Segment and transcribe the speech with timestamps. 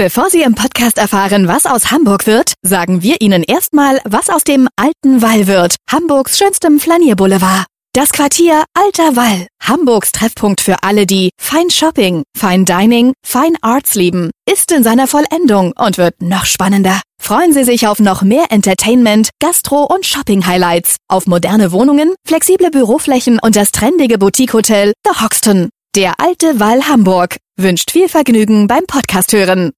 [0.00, 4.44] Bevor Sie im Podcast erfahren, was aus Hamburg wird, sagen wir Ihnen erstmal, was aus
[4.44, 7.66] dem alten Wall wird, Hamburgs schönstem Flanierboulevard.
[7.94, 13.96] Das Quartier Alter Wall, Hamburgs Treffpunkt für alle, die Fine Shopping, Fine Dining, Fine Arts
[13.96, 17.00] lieben, ist in seiner Vollendung und wird noch spannender.
[17.20, 23.40] Freuen Sie sich auf noch mehr Entertainment, Gastro- und Shopping-Highlights, auf moderne Wohnungen, flexible Büroflächen
[23.40, 25.70] und das trendige Boutique-Hotel The Hoxton.
[25.96, 29.72] Der alte Wall Hamburg wünscht viel Vergnügen beim Podcast hören.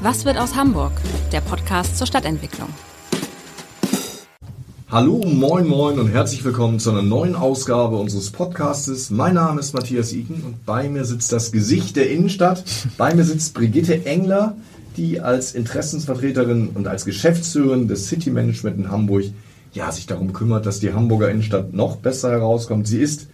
[0.00, 0.92] Was wird aus Hamburg?
[1.32, 2.68] Der Podcast zur Stadtentwicklung.
[4.88, 9.10] Hallo, moin, moin und herzlich willkommen zu einer neuen Ausgabe unseres Podcastes.
[9.10, 12.62] Mein Name ist Matthias Iken und bei mir sitzt das Gesicht der Innenstadt.
[12.96, 14.56] Bei mir sitzt Brigitte Engler,
[14.96, 19.24] die als Interessensvertreterin und als Geschäftsführerin des City Management in Hamburg
[19.72, 22.86] ja, sich darum kümmert, dass die Hamburger Innenstadt noch besser herauskommt.
[22.86, 23.28] Sie ist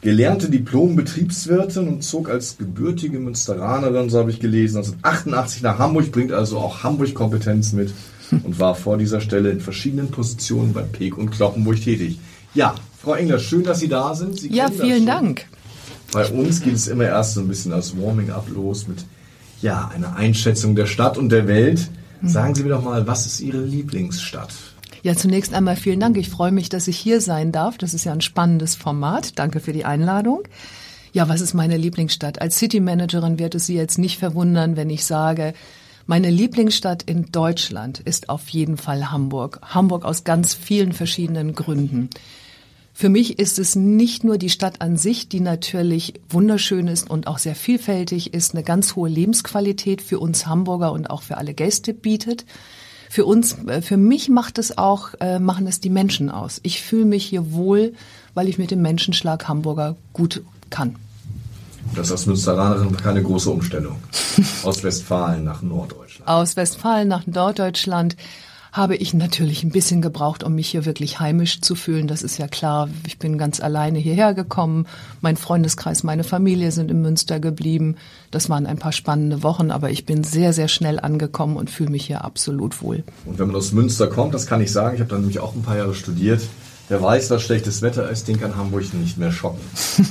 [0.00, 6.32] gelernte Diplom-Betriebswirtin und zog als gebürtige Münsteranerin, so habe ich gelesen, 1988 nach Hamburg, bringt
[6.32, 7.92] also auch Hamburg-Kompetenz mit
[8.30, 12.18] und war vor dieser Stelle in verschiedenen Positionen bei Peek und Kloppenburg tätig.
[12.54, 14.38] Ja, Frau Engler, schön, dass Sie da sind.
[14.38, 15.46] Sie ja, vielen Dank.
[16.12, 19.04] Bei uns geht es immer erst so ein bisschen als Warming-up los mit
[19.60, 21.88] ja, einer Einschätzung der Stadt und der Welt.
[22.22, 24.52] Sagen Sie mir doch mal, was ist Ihre Lieblingsstadt?
[25.02, 26.16] Ja, zunächst einmal vielen Dank.
[26.16, 27.78] Ich freue mich, dass ich hier sein darf.
[27.78, 29.38] Das ist ja ein spannendes Format.
[29.38, 30.42] Danke für die Einladung.
[31.12, 32.40] Ja, was ist meine Lieblingsstadt?
[32.40, 35.54] Als City Managerin wird es Sie jetzt nicht verwundern, wenn ich sage,
[36.06, 39.60] meine Lieblingsstadt in Deutschland ist auf jeden Fall Hamburg.
[39.62, 42.08] Hamburg aus ganz vielen verschiedenen Gründen.
[42.94, 47.26] Für mich ist es nicht nur die Stadt an sich, die natürlich wunderschön ist und
[47.26, 51.54] auch sehr vielfältig ist, eine ganz hohe Lebensqualität für uns Hamburger und auch für alle
[51.54, 52.44] Gäste bietet
[53.10, 56.60] für uns, äh, für mich macht es auch, äh, machen es die Menschen aus.
[56.62, 57.92] Ich fühle mich hier wohl,
[58.34, 60.96] weil ich mit dem Menschenschlag Hamburger gut kann.
[61.94, 63.96] Das ist als Münsteranerin keine große Umstellung.
[64.62, 66.28] Aus Westfalen nach Norddeutschland.
[66.28, 68.16] Aus Westfalen nach Norddeutschland
[68.78, 72.06] habe ich natürlich ein bisschen gebraucht, um mich hier wirklich heimisch zu fühlen.
[72.06, 72.88] Das ist ja klar.
[73.06, 74.86] Ich bin ganz alleine hierher gekommen.
[75.20, 77.96] Mein Freundeskreis, meine Familie sind in Münster geblieben.
[78.30, 81.90] Das waren ein paar spannende Wochen, aber ich bin sehr, sehr schnell angekommen und fühle
[81.90, 83.02] mich hier absolut wohl.
[83.26, 85.54] Und wenn man aus Münster kommt, das kann ich sagen, ich habe dann nämlich auch
[85.54, 86.40] ein paar Jahre studiert,
[86.88, 89.60] der weiß, was schlechtes Wetter ist, den kann Hamburg nicht mehr schocken.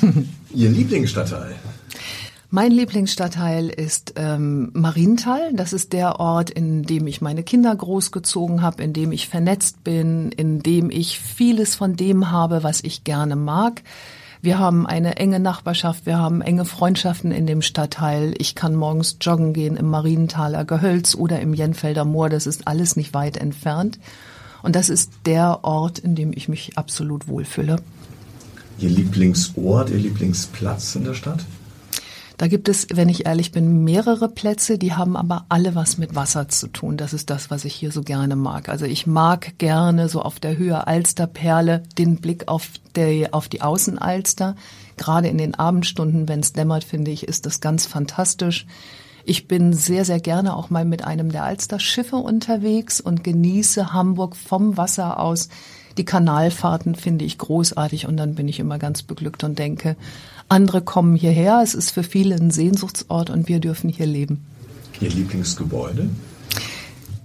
[0.53, 1.56] Ihr Lieblingsstadtteil?
[2.50, 5.52] Mein Lieblingsstadtteil ist ähm, Marienthal.
[5.53, 9.84] Das ist der Ort, in dem ich meine Kinder großgezogen habe, in dem ich vernetzt
[9.84, 13.84] bin, in dem ich vieles von dem habe, was ich gerne mag.
[14.41, 18.34] Wir haben eine enge Nachbarschaft, wir haben enge Freundschaften in dem Stadtteil.
[18.38, 22.29] Ich kann morgens joggen gehen im Marienthaler Gehölz oder im Jenfelder Moor.
[22.29, 24.00] Das ist alles nicht weit entfernt.
[24.64, 27.81] Und das ist der Ort, in dem ich mich absolut wohlfühle.
[28.79, 31.44] Ihr Lieblingsort, Ihr Lieblingsplatz in der Stadt?
[32.38, 36.14] Da gibt es, wenn ich ehrlich bin, mehrere Plätze, die haben aber alle was mit
[36.14, 36.96] Wasser zu tun.
[36.96, 38.70] Das ist das, was ich hier so gerne mag.
[38.70, 43.64] Also ich mag gerne so auf der Höhe Alsterperle den Blick auf, der, auf die
[43.64, 44.56] Außenalster.
[44.97, 48.68] Gerade in den Abendstunden, wenn es dämmert, finde ich, ist das ganz fantastisch.
[49.26, 54.36] Ich bin sehr, sehr gerne auch mal mit einem der Alster-Schiffe unterwegs und genieße Hamburg
[54.36, 55.50] vom Wasser aus.
[55.97, 59.96] Die Kanalfahrten finde ich großartig und dann bin ich immer ganz beglückt und denke,
[60.50, 61.62] andere kommen hierher.
[61.63, 64.46] Es ist für viele ein Sehnsuchtsort und wir dürfen hier leben.
[65.00, 66.09] Ihr Lieblingsgebäude?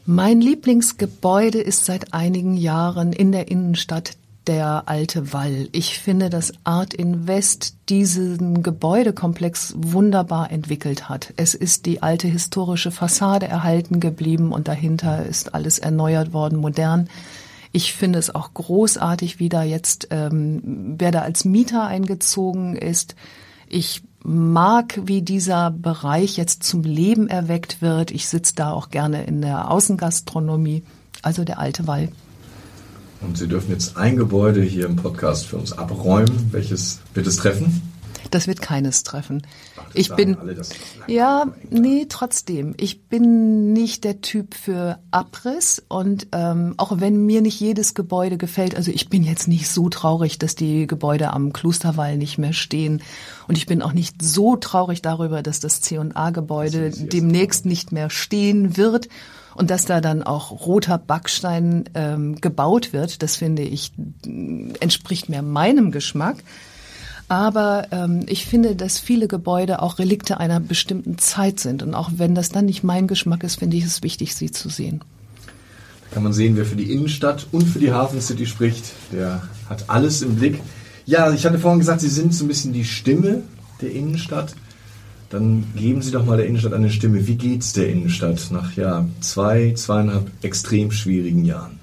[0.05, 4.17] Mein Lieblingsgebäude ist seit einigen Jahren in der Innenstadt
[4.47, 5.69] der alte Wall.
[5.73, 11.33] Ich finde, dass Art Invest diesen Gebäudekomplex wunderbar entwickelt hat.
[11.37, 17.09] Es ist die alte historische Fassade erhalten geblieben und dahinter ist alles erneuert worden, modern.
[17.73, 23.17] Ich finde es auch großartig, wie da jetzt, ähm, wer da als Mieter eingezogen ist.
[23.67, 28.11] Ich mag, wie dieser Bereich jetzt zum Leben erweckt wird.
[28.11, 30.83] Ich sitze da auch gerne in der Außengastronomie,
[31.23, 32.11] also der alte Wall.
[33.23, 36.49] Und Sie dürfen jetzt ein Gebäude hier im Podcast für uns abräumen.
[36.51, 37.92] Welches wird es treffen?
[38.31, 39.43] Das wird keines treffen.
[39.77, 40.37] Ach, ich bin
[41.07, 42.75] ja, nee, trotzdem.
[42.79, 48.39] Ich bin nicht der Typ für Abriss und ähm, auch wenn mir nicht jedes Gebäude
[48.39, 52.53] gefällt, also ich bin jetzt nicht so traurig, dass die Gebäude am Klosterwall nicht mehr
[52.53, 53.03] stehen
[53.49, 58.77] und ich bin auch nicht so traurig darüber, dass das C&A-Gebäude demnächst nicht mehr stehen
[58.77, 59.09] wird
[59.55, 63.23] und dass da dann auch roter Backstein ähm, gebaut wird.
[63.23, 63.93] Das finde ich
[64.81, 66.37] entspricht mehr meinem Geschmack.
[67.33, 71.83] Aber ähm, ich finde, dass viele Gebäude auch Relikte einer bestimmten Zeit sind.
[71.83, 74.69] Und auch wenn das dann nicht mein Geschmack ist, finde ich es wichtig, sie zu
[74.69, 75.01] sehen.
[75.47, 78.85] Da kann man sehen, wer für die Innenstadt und für die Hafen City spricht.
[79.13, 80.61] Der hat alles im Blick.
[81.07, 83.41] Ja, ich hatte vorhin gesagt, Sie sind so ein bisschen die Stimme
[83.81, 84.55] der Innenstadt.
[85.31, 87.27] Dann geben Sie doch mal der Innenstadt eine Stimme.
[87.27, 91.82] Wie geht's der Innenstadt nach ja zwei, zweieinhalb extrem schwierigen Jahren?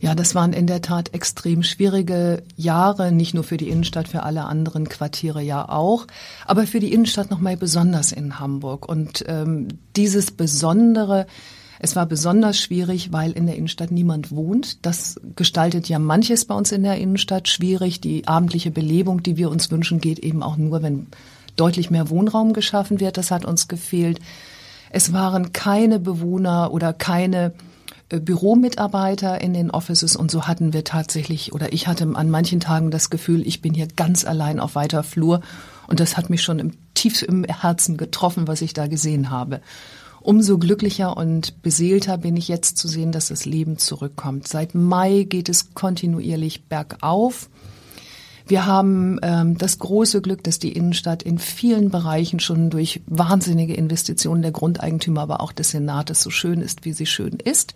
[0.00, 4.22] Ja, das waren in der Tat extrem schwierige Jahre, nicht nur für die Innenstadt, für
[4.22, 6.06] alle anderen Quartiere ja auch,
[6.46, 8.88] aber für die Innenstadt nochmal besonders in Hamburg.
[8.88, 11.26] Und ähm, dieses Besondere,
[11.78, 14.86] es war besonders schwierig, weil in der Innenstadt niemand wohnt.
[14.86, 18.00] Das gestaltet ja manches bei uns in der Innenstadt schwierig.
[18.00, 21.08] Die abendliche Belebung, die wir uns wünschen, geht eben auch nur, wenn
[21.56, 23.18] deutlich mehr Wohnraum geschaffen wird.
[23.18, 24.18] Das hat uns gefehlt.
[24.88, 27.52] Es waren keine Bewohner oder keine
[28.18, 32.90] Büromitarbeiter in den Offices und so hatten wir tatsächlich oder ich hatte an manchen Tagen
[32.90, 35.40] das Gefühl, ich bin hier ganz allein auf weiter Flur
[35.86, 39.60] und das hat mich schon im, tief im Herzen getroffen, was ich da gesehen habe.
[40.22, 44.48] Umso glücklicher und beseelter bin ich jetzt zu sehen, dass das Leben zurückkommt.
[44.48, 47.48] Seit Mai geht es kontinuierlich bergauf.
[48.50, 53.74] Wir haben ähm, das große Glück, dass die Innenstadt in vielen Bereichen schon durch wahnsinnige
[53.74, 57.74] Investitionen der Grundeigentümer, aber auch des Senates so schön ist, wie sie schön ist.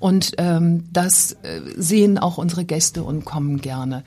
[0.00, 4.02] Und ähm, das äh, sehen auch unsere Gäste und kommen gerne.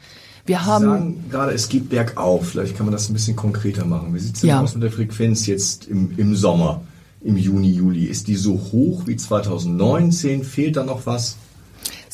[0.46, 2.50] Wir haben Sie sagen gerade, es geht bergauf.
[2.50, 4.14] Vielleicht kann man das ein bisschen konkreter machen.
[4.14, 4.62] Wie sieht es denn ja.
[4.62, 6.82] aus mit der Frequenz jetzt im, im Sommer,
[7.22, 8.04] im Juni, Juli?
[8.04, 10.44] Ist die so hoch wie 2019?
[10.44, 11.38] Fehlt da noch was?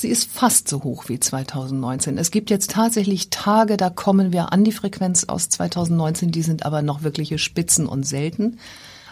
[0.02, 2.18] Sie ist fast so hoch wie 2019.
[2.18, 6.66] Es gibt jetzt tatsächlich Tage, da kommen wir an die Frequenz aus 2019, die sind
[6.66, 8.58] aber noch wirkliche Spitzen und selten.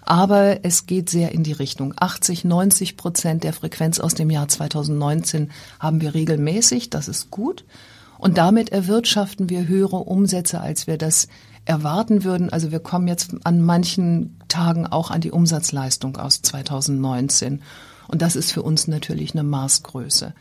[0.02, 1.94] Aber es geht sehr in die Richtung.
[1.96, 6.90] 80, 90 Prozent der Frequenz aus dem Jahr 2019 haben wir regelmäßig.
[6.90, 7.66] Das ist gut.
[8.18, 11.28] Und damit erwirtschaften wir höhere Umsätze, als wir das
[11.66, 12.50] erwarten würden.
[12.50, 17.62] Also wir kommen jetzt an manchen Tagen auch an die Umsatzleistung aus 2019.
[18.08, 20.34] Und das ist für uns natürlich eine Maßgröße.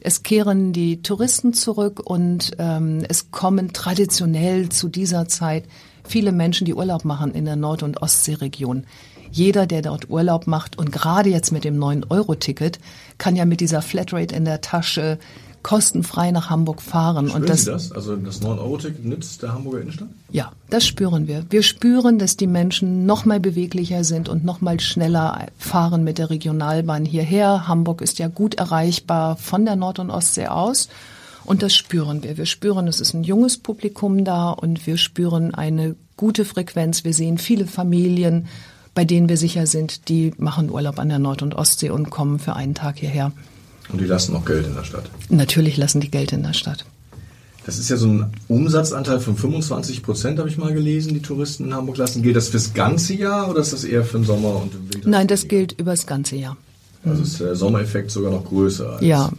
[0.00, 5.64] Es kehren die Touristen zurück und ähm, es kommen traditionell zu dieser Zeit
[6.04, 8.84] viele Menschen, die Urlaub machen in der Nord- und Ostseeregion.
[9.30, 12.78] Jeder, der dort Urlaub macht und gerade jetzt mit dem 9-Euro-Ticket,
[13.18, 15.18] kann ja mit dieser Flatrate in der Tasche
[15.66, 17.26] kostenfrei nach Hamburg fahren.
[17.26, 17.90] Spüren und das, Sie das?
[17.90, 20.06] Also das 9-Euro-Ticket nützt der Hamburger Innenstadt?
[20.30, 21.44] Ja, das spüren wir.
[21.50, 26.18] Wir spüren, dass die Menschen noch mal beweglicher sind und noch mal schneller fahren mit
[26.18, 27.66] der Regionalbahn hierher.
[27.66, 30.88] Hamburg ist ja gut erreichbar von der Nord- und Ostsee aus.
[31.44, 32.36] Und das spüren wir.
[32.36, 37.02] Wir spüren, es ist ein junges Publikum da und wir spüren eine gute Frequenz.
[37.02, 38.46] Wir sehen viele Familien,
[38.94, 42.38] bei denen wir sicher sind, die machen Urlaub an der Nord- und Ostsee und kommen
[42.38, 43.32] für einen Tag hierher.
[43.90, 45.10] Und die lassen auch Geld in der Stadt?
[45.28, 46.84] Natürlich lassen die Geld in der Stadt.
[47.64, 51.64] Das ist ja so ein Umsatzanteil von 25 Prozent, habe ich mal gelesen, die Touristen
[51.64, 52.22] in Hamburg lassen.
[52.22, 55.08] Gilt das fürs ganze Jahr oder ist das eher für den Sommer und den Winter?
[55.08, 56.56] Nein, das gilt über das ganze Jahr.
[57.04, 58.94] Also ist der Sommereffekt sogar noch größer.
[58.94, 59.30] Als ja,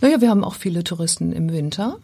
[0.00, 1.96] naja, wir haben auch viele Touristen im Winter.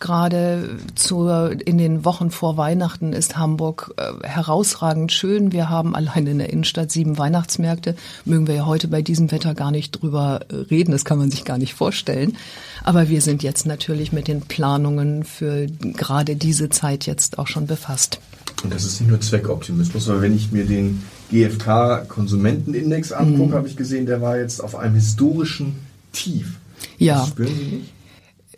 [0.00, 5.50] Gerade zu, in den Wochen vor Weihnachten ist Hamburg äh, herausragend schön.
[5.50, 7.96] Wir haben allein in der Innenstadt sieben Weihnachtsmärkte.
[8.24, 10.92] Mögen wir ja heute bei diesem Wetter gar nicht drüber äh, reden.
[10.92, 12.36] Das kann man sich gar nicht vorstellen.
[12.84, 17.66] Aber wir sind jetzt natürlich mit den Planungen für gerade diese Zeit jetzt auch schon
[17.66, 18.20] befasst.
[18.62, 23.54] Und das ist nicht nur Zweckoptimismus, weil wenn ich mir den GfK-Konsumentenindex angucke, mhm.
[23.54, 25.76] habe ich gesehen, der war jetzt auf einem historischen
[26.12, 26.56] Tief.
[26.98, 27.20] Ja.
[27.20, 27.97] Das spüren Sie nicht?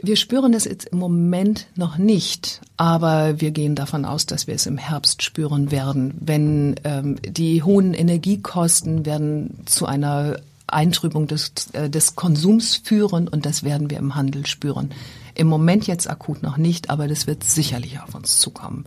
[0.03, 4.55] Wir spüren es jetzt im Moment noch nicht, aber wir gehen davon aus, dass wir
[4.55, 11.53] es im Herbst spüren werden, wenn ähm, die hohen Energiekosten werden zu einer Eintrübung des,
[11.73, 14.91] äh, des Konsums führen und das werden wir im Handel spüren.
[15.35, 18.87] Im Moment jetzt akut noch nicht, aber das wird sicherlich auf uns zukommen.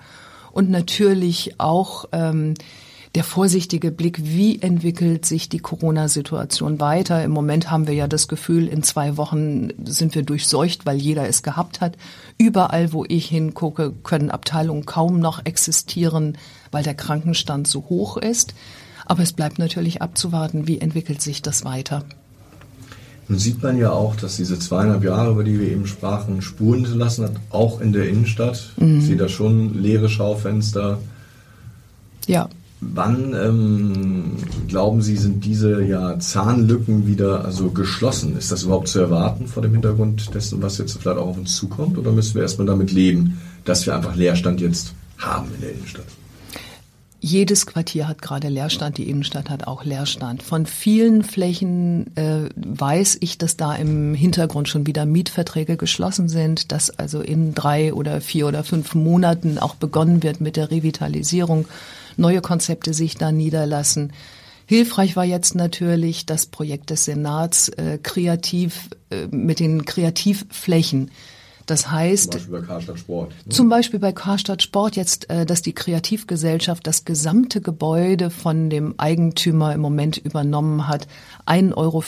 [0.52, 2.56] Und natürlich auch ähm,
[3.16, 7.24] der vorsichtige Blick, wie entwickelt sich die Corona-Situation weiter.
[7.24, 11.28] Im Moment haben wir ja das Gefühl, in zwei Wochen sind wir durchseucht, weil jeder
[11.28, 11.96] es gehabt hat.
[12.40, 16.40] Überall, wo ich hingucke, können Abteilungen kaum noch existieren,
[16.72, 18.56] weil der Krankenstand so hoch ist.
[19.06, 22.06] Aber es bleibt natürlich abzuwarten, wie entwickelt sich das weiter.
[23.28, 26.82] Nun sieht man ja auch, dass diese zweieinhalb Jahre, über die wir eben sprachen, Spuren
[26.82, 28.72] hinterlassen hat, auch in der Innenstadt.
[28.78, 29.00] Mhm.
[29.00, 30.98] Ich sehe da schon leere Schaufenster.
[32.26, 32.50] Ja,
[32.94, 34.38] Wann ähm,
[34.68, 38.38] glauben Sie, sind diese ja, Zahnlücken wieder also geschlossen?
[38.38, 41.56] Ist das überhaupt zu erwarten vor dem Hintergrund dessen, was jetzt vielleicht auch auf uns
[41.56, 41.98] zukommt?
[41.98, 46.06] Oder müssen wir erstmal damit leben, dass wir einfach Leerstand jetzt haben in der Innenstadt?
[47.26, 50.44] Jedes Quartier hat gerade Leerstand, die Innenstadt hat auch Leerstand.
[50.44, 56.74] Von vielen Flächen äh, weiß ich, dass da im Hintergrund schon wieder Mietverträge geschlossen sind,
[56.74, 61.66] dass also in drei oder vier oder fünf Monaten auch begonnen wird mit der Revitalisierung
[62.18, 64.14] neue Konzepte sich da niederlassen.
[64.66, 71.12] Hilfreich war jetzt natürlich das Projekt des Senats äh, kreativ äh, mit den Kreativflächen.
[71.66, 73.30] Das heißt, zum Beispiel bei Karstadt Sport.
[73.46, 73.54] Ne?
[73.54, 78.96] Zum Beispiel bei Karstadt Sport jetzt, äh, dass die Kreativgesellschaft das gesamte Gebäude von dem
[78.98, 81.08] Eigentümer im Moment übernommen hat,
[81.46, 82.04] 1,50 Euro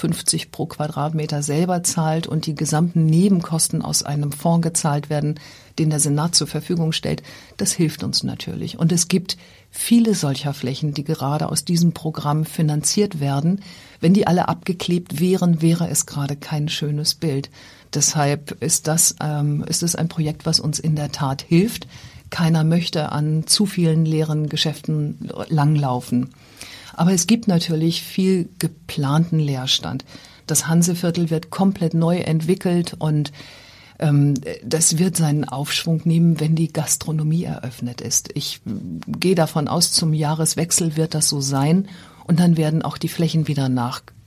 [0.52, 5.40] pro Quadratmeter selber zahlt und die gesamten Nebenkosten aus einem Fonds gezahlt werden,
[5.80, 7.24] den der Senat zur Verfügung stellt.
[7.58, 8.78] Das hilft uns natürlich.
[8.78, 9.38] Und es gibt
[9.70, 13.62] viele solcher Flächen, die gerade aus diesem Programm finanziert werden.
[14.00, 17.50] Wenn die alle abgeklebt wären, wäre es gerade kein schönes Bild.
[17.94, 21.88] Deshalb ist das, ähm, ist es ein Projekt, was uns in der Tat hilft.
[22.30, 26.32] Keiner möchte an zu vielen leeren Geschäften langlaufen.
[26.94, 30.06] Aber es gibt natürlich viel geplanten Leerstand.
[30.48, 33.32] Das Hanseviertel wird komplett neu entwickelt und
[34.00, 38.30] ähm, das wird seinen Aufschwung nehmen, wenn die Gastronomie eröffnet ist.
[38.36, 38.62] Ich
[39.08, 41.88] gehe davon aus, zum Jahreswechsel wird das so sein
[42.26, 43.70] und dann werden auch die Flächen wieder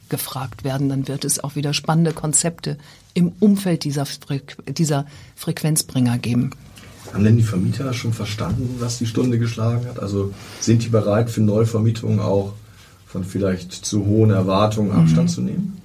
[0.08, 0.88] nachgefragt werden.
[0.88, 2.76] Dann wird es auch wieder spannende Konzepte
[3.14, 6.50] im Umfeld dieser, Fre dieser Frequenzbringer geben.
[7.12, 9.98] Haben denn die Vermieter schon verstanden, was die Stunde geschlagen hat?
[9.98, 12.52] Also sind die bereit für Neuvermietungen auch
[13.06, 15.32] von vielleicht zu hohen Erwartungen Abstand mhm.
[15.32, 15.80] zu nehmen?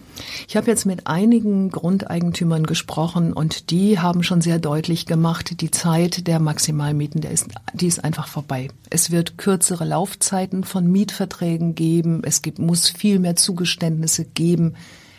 [0.48, 5.72] Ich habe jetzt mit einigen Grundeigentümern gesprochen und die haben schon sehr deutlich gemacht, die
[5.72, 8.70] Zeit der Maximalmieten, der ist, die ist einfach vorbei.
[8.90, 12.22] Es wird kürzere Laufzeiten von Mietverträgen geben.
[12.24, 14.76] Es gibt, muss viel mehr Zugeständnisse geben,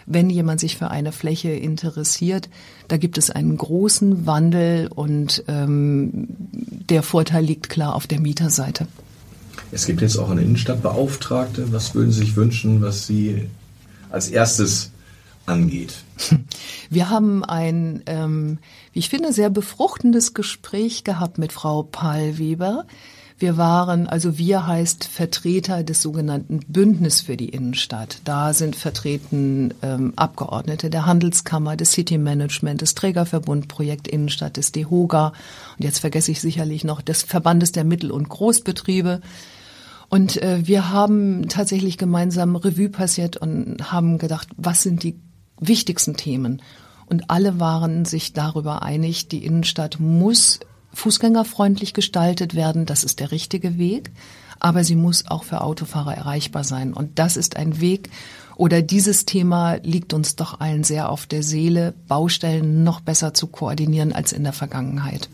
[0.07, 2.49] wenn jemand sich für eine Fläche interessiert.
[2.89, 8.87] Da gibt es einen großen Wandel und ähm, der Vorteil liegt klar auf der Mieterseite.
[9.73, 11.73] Es gibt jetzt auch eine Innenstadtbeauftragte.
[11.73, 13.49] Was würden Sie sich wünschen, was Sie
[14.15, 14.91] als erstes
[15.47, 15.95] angeht?
[16.91, 18.59] Wir haben ein, ähm,
[18.93, 22.87] wie ich finde, sehr befruchtendes Gespräch gehabt mit Frau Pahlweber.
[23.37, 28.21] Wir waren, also wir heißt Vertreter des sogenannten Bündnis für die Innenstadt.
[28.25, 34.71] Da sind vertreten ähm, Abgeordnete der Handelskammer, des City Management, des Trägerverbund Projekt Innenstadt, des
[34.71, 35.33] DEHOGA
[35.77, 39.21] und jetzt vergesse ich sicherlich noch des Verbandes der Mittel- und Großbetriebe.
[40.09, 45.19] Und äh, wir haben tatsächlich gemeinsam Revue passiert und haben gedacht, was sind die
[45.59, 46.63] wichtigsten Themen?
[47.07, 50.61] Und alle waren sich darüber einig, die Innenstadt muss
[50.93, 52.87] fußgängerfreundlich gestaltet werden.
[52.87, 54.13] Das ist der richtige Weg.
[54.61, 56.95] Aber sie muss auch für Autofahrer erreichbar sein.
[56.95, 58.11] Und das ist ein Weg,
[58.57, 63.49] oder dieses Thema liegt uns doch allen sehr auf der Seele, Baustellen noch besser zu
[63.49, 65.29] koordinieren als in der Vergangenheit.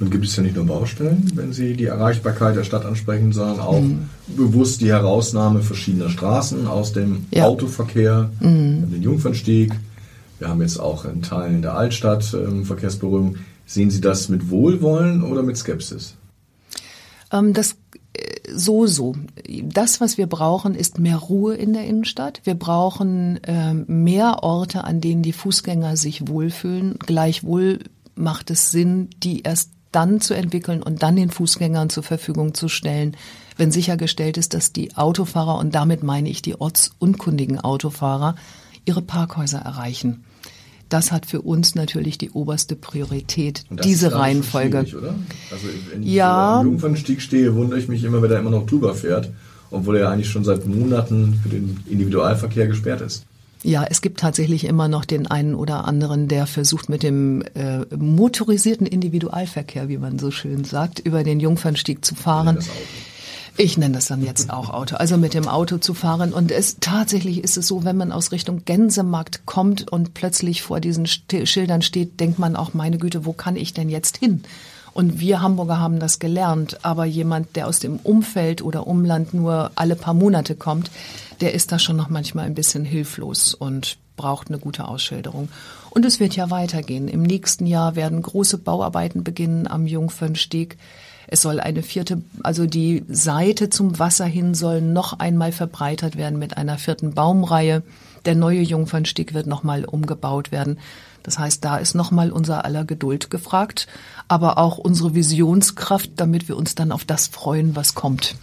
[0.00, 3.60] Nun gibt es ja nicht nur Baustellen, wenn Sie die Erreichbarkeit der Stadt ansprechen, sondern
[3.60, 4.08] auch mhm.
[4.36, 7.44] bewusst die Herausnahme verschiedener Straßen aus dem ja.
[7.44, 8.90] Autoverkehr, mhm.
[8.90, 9.72] den Jungfernstieg.
[10.38, 13.36] Wir haben jetzt auch in Teilen der Altstadt ähm, Verkehrsberührung.
[13.66, 16.16] Sehen Sie das mit Wohlwollen oder mit Skepsis?
[17.30, 17.76] Ähm, das
[18.14, 19.14] äh, so, so.
[19.62, 22.40] Das, was wir brauchen, ist mehr Ruhe in der Innenstadt.
[22.44, 26.98] Wir brauchen ähm, mehr Orte, an denen die Fußgänger sich wohlfühlen.
[26.98, 27.78] Gleichwohl
[28.16, 32.68] macht es Sinn, die erst dann zu entwickeln und dann den Fußgängern zur Verfügung zu
[32.68, 33.16] stellen,
[33.56, 38.34] wenn sichergestellt ist, dass die Autofahrer, und damit meine ich die ortsunkundigen Autofahrer,
[38.84, 40.24] ihre Parkhäuser erreichen.
[40.88, 44.78] Das hat für uns natürlich die oberste Priorität, diese Reihenfolge.
[44.78, 44.96] Also
[45.90, 46.54] wenn ich ja.
[46.54, 49.30] so am Jungfernstieg stehe, wundere ich mich immer, wer da immer noch drüber fährt,
[49.70, 53.24] obwohl er eigentlich schon seit Monaten für den Individualverkehr gesperrt ist.
[53.64, 57.86] Ja, es gibt tatsächlich immer noch den einen oder anderen, der versucht mit dem äh,
[57.96, 62.58] motorisierten Individualverkehr, wie man so schön sagt, über den Jungfernstieg zu fahren.
[63.56, 66.34] Ich nenne das dann jetzt auch Auto, also mit dem Auto zu fahren.
[66.34, 70.80] Und es tatsächlich ist es so, wenn man aus Richtung Gänsemarkt kommt und plötzlich vor
[70.80, 74.42] diesen Schildern steht, denkt man auch, meine Güte, wo kann ich denn jetzt hin?
[74.92, 76.84] Und wir Hamburger haben das gelernt.
[76.84, 80.90] Aber jemand, der aus dem Umfeld oder Umland nur alle paar Monate kommt,
[81.40, 85.48] der ist da schon noch manchmal ein bisschen hilflos und braucht eine gute Ausschilderung.
[85.90, 87.08] Und es wird ja weitergehen.
[87.08, 90.76] Im nächsten Jahr werden große Bauarbeiten beginnen am Jungfernstieg.
[91.26, 96.38] Es soll eine vierte, also die Seite zum Wasser hin soll noch einmal verbreitert werden
[96.38, 97.82] mit einer vierten Baumreihe.
[98.24, 100.78] Der neue Jungfernstieg wird nochmal umgebaut werden.
[101.22, 103.86] Das heißt, da ist nochmal unser aller Geduld gefragt,
[104.28, 108.36] aber auch unsere Visionskraft, damit wir uns dann auf das freuen, was kommt.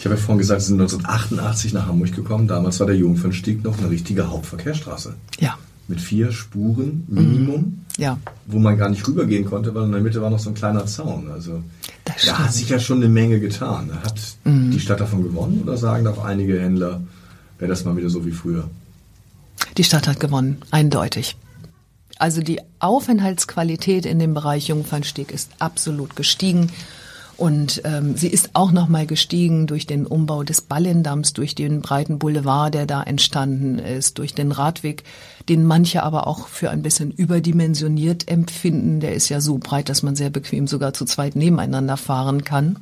[0.00, 2.48] Ich habe ja vorhin gesagt, Sie sind 1988 nach Hamburg gekommen.
[2.48, 5.14] Damals war der Jungfernstieg noch eine richtige Hauptverkehrsstraße.
[5.38, 5.58] Ja.
[5.88, 7.60] Mit vier Spuren Minimum.
[7.60, 7.80] Mhm.
[7.98, 8.16] Ja.
[8.46, 10.86] Wo man gar nicht rübergehen konnte, weil in der Mitte war noch so ein kleiner
[10.86, 11.30] Zaun.
[11.30, 11.62] Also
[12.06, 13.90] da hat sich ja schon eine Menge getan.
[14.02, 14.70] Hat mhm.
[14.70, 17.02] die Stadt davon gewonnen oder sagen doch einige Händler,
[17.58, 18.70] wäre das mal wieder so wie früher?
[19.76, 21.36] Die Stadt hat gewonnen, eindeutig.
[22.18, 26.70] Also die Aufenthaltsqualität in dem Bereich Jungfernstieg ist absolut gestiegen.
[27.40, 31.80] Und ähm, sie ist auch noch mal gestiegen durch den Umbau des Ballendamms, durch den
[31.80, 35.04] breiten Boulevard, der da entstanden ist, durch den Radweg,
[35.48, 39.00] den manche aber auch für ein bisschen überdimensioniert empfinden.
[39.00, 42.76] Der ist ja so breit, dass man sehr bequem sogar zu zweit nebeneinander fahren kann.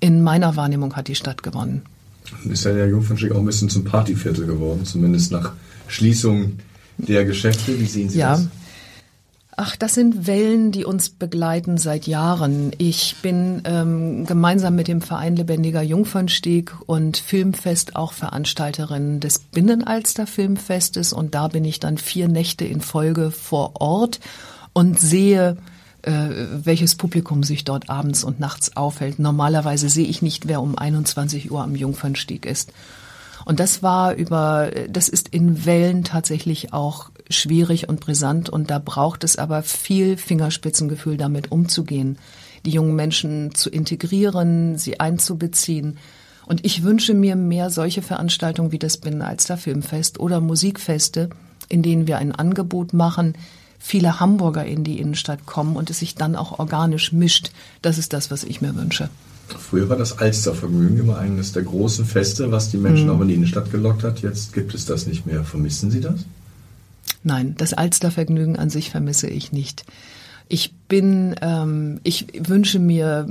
[0.00, 1.80] In meiner Wahrnehmung hat die Stadt gewonnen.
[2.44, 5.52] Ist ja der Jungfernstieg auch ein bisschen zum Partyviertel geworden, zumindest nach
[5.88, 6.58] Schließung
[6.98, 7.80] der Geschäfte.
[7.80, 8.32] Wie sehen Sie ja.
[8.32, 8.48] das?
[9.54, 12.72] Ach, das sind Wellen, die uns begleiten seit Jahren.
[12.78, 20.26] Ich bin ähm, gemeinsam mit dem Verein Lebendiger Jungfernstieg und Filmfest auch Veranstalterin des Binnenalster
[20.26, 24.20] Filmfestes und da bin ich dann vier Nächte in Folge vor Ort
[24.72, 25.58] und sehe,
[26.00, 26.30] äh,
[26.64, 29.18] welches Publikum sich dort abends und nachts aufhält.
[29.18, 32.72] Normalerweise sehe ich nicht, wer um 21 Uhr am Jungfernstieg ist.
[33.44, 38.78] Und das war über, das ist in Wellen tatsächlich auch schwierig und brisant und da
[38.78, 42.18] braucht es aber viel Fingerspitzengefühl, damit umzugehen,
[42.64, 45.98] die jungen Menschen zu integrieren, sie einzubeziehen.
[46.46, 51.30] Und ich wünsche mir mehr solche Veranstaltungen wie das Binnenalster Filmfest oder Musikfeste,
[51.68, 53.34] in denen wir ein Angebot machen,
[53.78, 57.50] viele Hamburger in die Innenstadt kommen und es sich dann auch organisch mischt.
[57.80, 59.08] Das ist das, was ich mir wünsche.
[59.48, 63.16] Früher war das Alstervergnügen immer eines der großen Feste, was die Menschen mhm.
[63.16, 64.22] auch in die Innenstadt gelockt hat.
[64.22, 65.44] Jetzt gibt es das nicht mehr.
[65.44, 66.24] Vermissen Sie das?
[67.24, 69.84] Nein, das Alstervergnügen an sich vermisse ich nicht.
[70.48, 73.26] Ich bin, ähm, ich wünsche mir,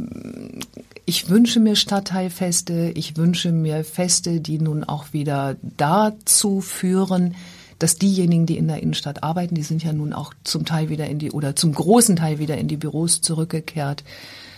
[1.05, 7.35] ich wünsche mir Stadtteilfeste, ich wünsche mir Feste, die nun auch wieder dazu führen,
[7.79, 11.07] dass diejenigen, die in der Innenstadt arbeiten, die sind ja nun auch zum Teil wieder
[11.07, 14.03] in die oder zum großen Teil wieder in die Büros zurückgekehrt,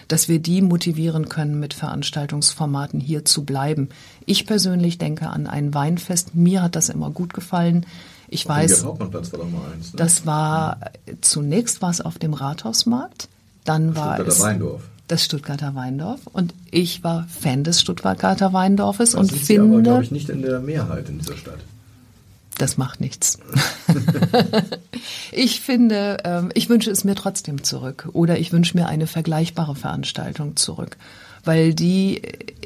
[0.09, 3.89] dass wir die motivieren können, mit Veranstaltungsformaten hier zu bleiben.
[4.25, 6.35] Ich persönlich denke an ein Weinfest.
[6.35, 7.85] Mir hat das immer gut gefallen.
[8.33, 9.97] Ich weiß, war eins, ne?
[9.97, 10.77] das war
[11.21, 13.29] zunächst war es auf dem Rathausmarkt,
[13.63, 14.81] dann war Stuttgarter es Weindorf.
[15.07, 19.73] das Stuttgarter Weindorf und ich war Fan des Stuttgarter Weindorfes das und sind finde, Sie
[19.73, 21.59] aber, glaube ich, nicht in der Mehrheit in dieser Stadt.
[22.57, 23.39] Das macht nichts.
[25.31, 29.75] ich finde, ähm, ich wünsche es mir trotzdem zurück oder ich wünsche mir eine vergleichbare
[29.75, 30.97] Veranstaltung zurück,
[31.43, 32.21] weil die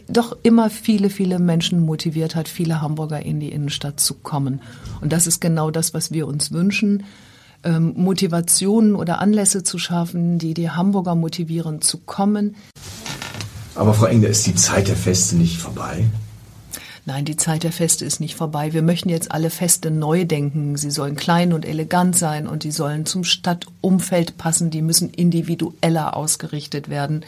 [0.08, 4.62] doch immer viele, viele Menschen motiviert hat, viele Hamburger in die Innenstadt zu kommen.
[5.02, 7.04] Und das ist genau das, was wir uns wünschen.
[7.64, 12.56] Ähm, Motivationen oder Anlässe zu schaffen, die die Hamburger motivieren zu kommen.
[13.76, 16.06] Aber Frau Engler, ist die Zeit der Feste nicht vorbei?
[17.06, 18.74] Nein, die Zeit der Feste ist nicht vorbei.
[18.74, 20.76] Wir möchten jetzt alle Feste neu denken.
[20.76, 24.72] Sie sollen klein und elegant sein und die sollen zum Stadtumfeld passen.
[24.72, 27.24] Die müssen individueller ausgerichtet werden,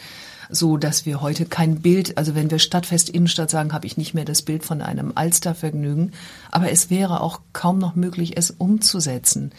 [0.50, 4.14] so dass wir heute kein Bild, also wenn wir Stadtfest Innenstadt sagen, habe ich nicht
[4.14, 6.12] mehr das Bild von einem Alstervergnügen.
[6.50, 9.52] Aber es wäre auch kaum noch möglich, es umzusetzen.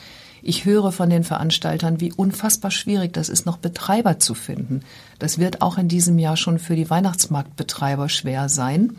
[0.44, 4.82] Ich höre von den Veranstaltern, wie unfassbar schwierig das ist, noch Betreiber zu finden.
[5.20, 8.98] Das wird auch in diesem Jahr schon für die Weihnachtsmarktbetreiber schwer sein.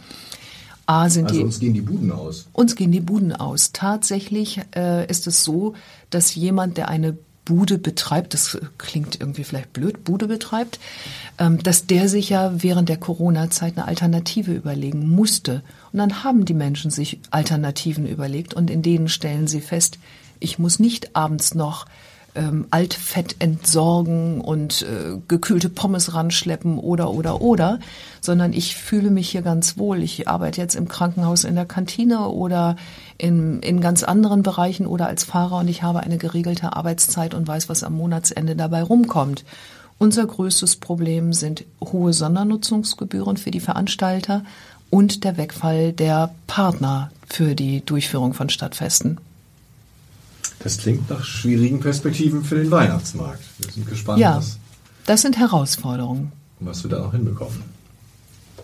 [0.87, 2.49] A sind also die, uns gehen die Buden aus.
[2.53, 3.73] Uns gehen die Buden aus.
[3.73, 5.75] Tatsächlich äh, ist es so,
[6.11, 10.79] dass jemand, der eine Bude betreibt, das klingt irgendwie vielleicht blöd, Bude betreibt,
[11.39, 15.63] ähm, dass der sich ja während der Corona-Zeit eine Alternative überlegen musste.
[15.93, 19.99] Und dann haben die Menschen sich Alternativen überlegt und in denen stellen sie fest,
[20.39, 21.87] ich muss nicht abends noch
[22.35, 27.79] ähm, Altfett entsorgen und äh, gekühlte Pommes ranschleppen oder oder oder,
[28.21, 30.03] sondern ich fühle mich hier ganz wohl.
[30.03, 32.77] Ich arbeite jetzt im Krankenhaus in der Kantine oder
[33.19, 37.47] in, in ganz anderen Bereichen oder als Fahrer und ich habe eine geregelte Arbeitszeit und
[37.47, 39.45] weiß, was am Monatsende dabei rumkommt.
[39.99, 44.43] Unser größtes Problem sind hohe Sondernutzungsgebühren für die Veranstalter
[44.91, 49.19] und der Wegfall der Partner für die Durchführung von Stadtfesten.
[50.63, 53.43] Das klingt nach schwierigen Perspektiven für den Weihnachtsmarkt.
[53.59, 54.59] Wir sind gespannt, ja, was,
[55.07, 56.33] das sind Herausforderungen.
[56.61, 57.63] Was wir da noch hinbekommen.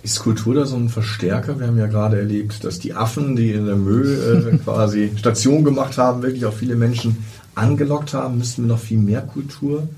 [0.02, 1.58] Ist Kultur da so ein Verstärker?
[1.58, 5.64] Wir haben ja gerade erlebt, dass die Affen, die in der Müll äh, quasi Station
[5.64, 7.24] gemacht haben, wirklich auch viele Menschen
[7.56, 8.38] angelockt haben.
[8.38, 9.88] Müssten wir noch viel mehr Kultur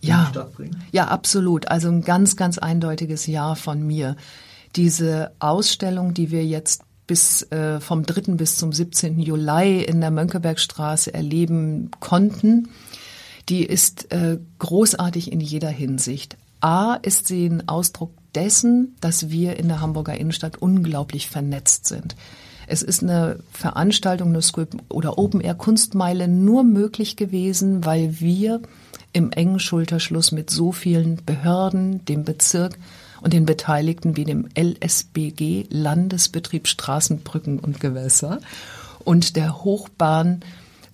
[0.00, 0.82] ja, in die Stadt bringen?
[0.92, 1.68] Ja, absolut.
[1.68, 4.16] Also ein ganz, ganz eindeutiges Ja von mir.
[4.74, 8.34] Diese Ausstellung, die wir jetzt bis äh, vom 3.
[8.34, 9.18] bis zum 17.
[9.18, 12.68] Juli in der Mönckebergstraße erleben konnten,
[13.48, 16.36] die ist äh, großartig in jeder Hinsicht.
[16.60, 22.14] A ist sie ein Ausdruck dessen, dass wir in der Hamburger Innenstadt unglaublich vernetzt sind.
[22.66, 24.40] Es ist eine Veranstaltung eine
[24.88, 28.62] oder Open Air Kunstmeile nur möglich gewesen, weil wir
[29.12, 32.78] im engen Schulterschluss mit so vielen Behörden, dem Bezirk
[33.22, 38.40] und den Beteiligten wie dem LSBG, Landesbetrieb Straßenbrücken und Gewässer,
[39.04, 40.42] und der Hochbahn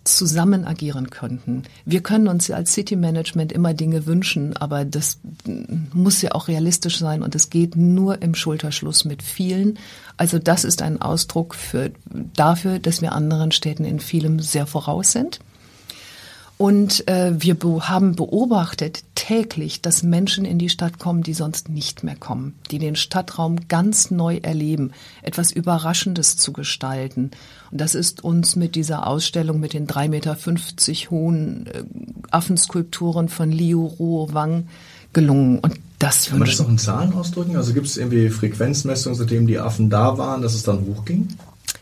[0.05, 1.65] zusammen agieren könnten.
[1.85, 5.19] Wir können uns als City Management immer Dinge wünschen, aber das
[5.93, 9.79] muss ja auch realistisch sein und es geht nur im Schulterschluss mit vielen.
[10.17, 11.91] Also das ist ein Ausdruck für,
[12.35, 15.41] dafür, dass wir anderen Städten in vielem sehr voraus sind.
[16.59, 21.69] Und äh, wir be haben beobachtet täglich, dass Menschen in die Stadt kommen, die sonst
[21.69, 24.91] nicht mehr kommen, die den Stadtraum ganz neu erleben,
[25.23, 27.31] etwas Überraschendes zu gestalten.
[27.71, 30.37] Und das ist uns mit dieser Ausstellung mit den 3,50 Meter
[31.11, 31.85] hohen äh,
[32.33, 34.67] Affenskulpturen von Liu Ruo Wang
[35.13, 35.61] gelungen.
[35.61, 37.57] Und das Kann man das auch in Zahlen ausdrücken?
[37.57, 41.29] Also gibt es irgendwie Frequenzmessungen, seitdem die Affen da waren, dass es dann hochging?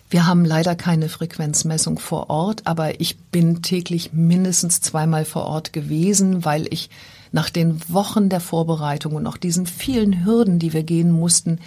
[0.09, 5.73] Wir haben leider keine Frequenzmessung vor Ort, aber ich bin täglich mindestens zweimal vor Ort
[5.73, 6.91] gewesen, weil ich
[7.33, 11.59] nach den Wochen der Vorbereitung und auch diesen vielen Hürden, die wir gehen mussten,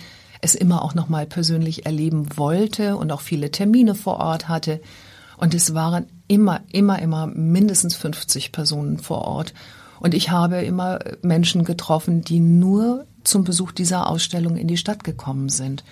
[0.41, 4.79] es immer auch noch mal persönlich erleben wollte und auch viele Termine vor Ort hatte.
[5.37, 9.53] Und es waren immer, immer, immer mindestens 50 Personen vor Ort.
[9.99, 15.03] Und ich habe immer Menschen getroffen, die nur zum Besuch dieser Ausstellung in die Stadt
[15.03, 15.83] gekommen sind.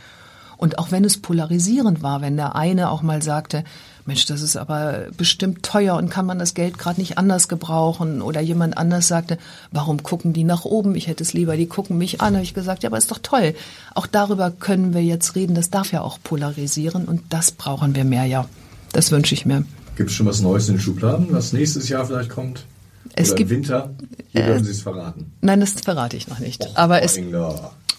[0.58, 3.64] Und auch wenn es polarisierend war, wenn der eine auch mal sagte,
[4.08, 8.22] Mensch, das ist aber bestimmt teuer und kann man das Geld gerade nicht anders gebrauchen
[8.22, 9.38] oder jemand anders sagte,
[9.72, 10.96] warum gucken die nach oben?
[10.96, 12.34] Ich hätte es lieber, die gucken mich an.
[12.36, 13.54] Habe ich gesagt, ja, aber ist doch toll.
[13.94, 15.56] Auch darüber können wir jetzt reden.
[15.56, 18.48] Das darf ja auch polarisieren und das brauchen wir mehr, ja.
[18.94, 19.66] Das wünsche ich mir.
[19.98, 22.66] Gibt es schon was Neues in den Schubladen, was nächstes Jahr vielleicht kommt?
[23.14, 23.90] Es Oder gibt im Winter?
[24.32, 25.32] Hier äh, dürfen Sie es verraten.
[25.42, 26.62] Nein, das verrate ich noch nicht.
[26.62, 27.20] Och, aber es.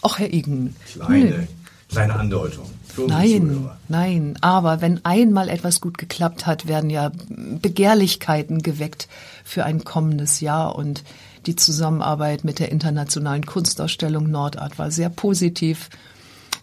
[0.03, 0.77] Och, Herr Igen.
[0.93, 1.49] Kleine,
[1.89, 2.67] kleine Andeutung.
[3.07, 4.35] Nein, nein.
[4.41, 9.09] Aber wenn einmal etwas gut geklappt hat, werden ja Begehrlichkeiten geweckt
[9.45, 11.05] für ein kommendes Jahr und
[11.47, 15.89] die Zusammenarbeit mit der internationalen Kunstausstellung Nordart war sehr positiv.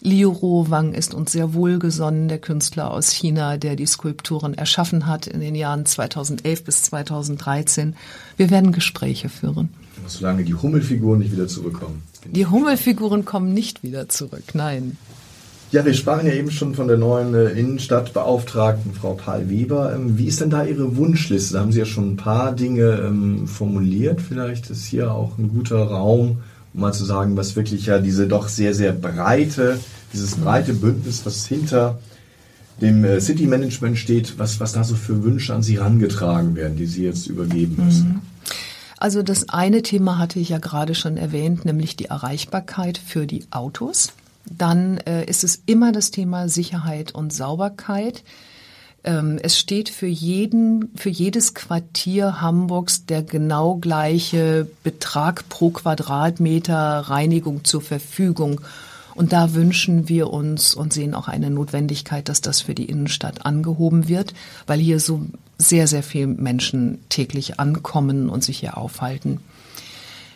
[0.00, 5.26] Liu Ruowang ist uns sehr wohlgesonnen, der Künstler aus China, der die Skulpturen erschaffen hat
[5.26, 7.96] in den Jahren 2011 bis 2013.
[8.36, 9.70] Wir werden Gespräche führen.
[10.08, 12.02] Solange die Hummelfiguren nicht wieder zurückkommen.
[12.24, 14.96] Die Hummelfiguren kommen nicht wieder zurück, nein.
[15.72, 19.94] Ja, wir sprachen ja eben schon von der neuen äh, Innenstadtbeauftragten, Frau Paul Weber.
[19.94, 21.54] Ähm, wie ist denn da Ihre Wunschliste?
[21.54, 24.20] Da haben Sie ja schon ein paar Dinge ähm, formuliert.
[24.20, 26.38] Vielleicht ist hier auch ein guter Raum,
[26.72, 29.80] um mal zu sagen, was wirklich ja diese doch sehr, sehr breite,
[30.12, 31.98] dieses breite Bündnis, was hinter
[32.80, 36.76] dem äh, City Management steht, was, was da so für Wünsche an Sie herangetragen werden,
[36.76, 38.08] die Sie jetzt übergeben müssen.
[38.08, 38.20] Mhm.
[38.98, 43.46] Also das eine Thema hatte ich ja gerade schon erwähnt, nämlich die Erreichbarkeit für die
[43.50, 44.12] Autos
[44.50, 48.22] dann äh, ist es immer das Thema Sicherheit und Sauberkeit.
[49.04, 57.00] Ähm, es steht für jeden, für jedes Quartier Hamburgs der genau gleiche Betrag pro Quadratmeter
[57.00, 58.60] Reinigung zur Verfügung.
[59.14, 63.46] Und da wünschen wir uns und sehen auch eine Notwendigkeit, dass das für die Innenstadt
[63.46, 64.34] angehoben wird,
[64.66, 65.22] weil hier so
[65.58, 69.40] sehr, sehr viele Menschen täglich ankommen und sich hier aufhalten.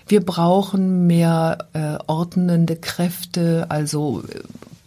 [0.07, 4.41] Wir brauchen mehr äh, ordnende Kräfte, also äh,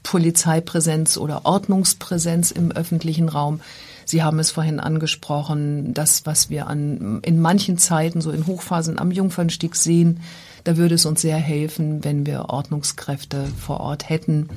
[0.04, 3.62] Polizeipräsenz oder Ordnungspräsenz im öffentlichen Raum.
[4.06, 9.00] Sie haben es vorhin angesprochen, das, was wir an, in manchen Zeiten, so in Hochphasen
[9.00, 10.20] am Jungfernstieg sehen,
[10.66, 14.50] da würde es uns sehr helfen, wenn wir Ordnungskräfte vor Ort hätten.